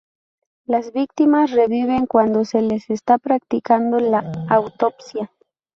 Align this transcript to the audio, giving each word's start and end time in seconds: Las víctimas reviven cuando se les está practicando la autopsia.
Las 0.65 0.93
víctimas 0.93 1.51
reviven 1.51 2.07
cuando 2.07 2.43
se 2.43 2.63
les 2.63 2.89
está 2.89 3.19
practicando 3.19 3.99
la 3.99 4.31
autopsia. 4.49 5.29